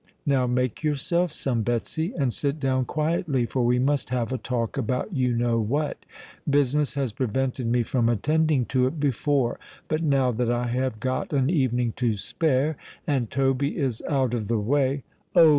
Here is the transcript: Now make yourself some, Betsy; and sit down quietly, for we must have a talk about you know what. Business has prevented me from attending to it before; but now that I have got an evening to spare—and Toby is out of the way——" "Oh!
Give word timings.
Now 0.25 0.47
make 0.47 0.81
yourself 0.81 1.31
some, 1.31 1.61
Betsy; 1.61 2.11
and 2.17 2.33
sit 2.33 2.59
down 2.59 2.85
quietly, 2.85 3.45
for 3.45 3.63
we 3.63 3.77
must 3.77 4.09
have 4.09 4.33
a 4.33 4.39
talk 4.39 4.75
about 4.75 5.13
you 5.13 5.31
know 5.35 5.59
what. 5.59 6.07
Business 6.49 6.95
has 6.95 7.13
prevented 7.13 7.67
me 7.67 7.83
from 7.83 8.09
attending 8.09 8.65
to 8.73 8.87
it 8.87 8.99
before; 8.99 9.59
but 9.87 10.01
now 10.01 10.31
that 10.31 10.49
I 10.51 10.69
have 10.69 10.99
got 10.99 11.31
an 11.33 11.51
evening 11.51 11.93
to 11.97 12.17
spare—and 12.17 13.29
Toby 13.29 13.77
is 13.77 14.01
out 14.09 14.33
of 14.33 14.47
the 14.47 14.57
way——" 14.57 15.03
"Oh! 15.35 15.49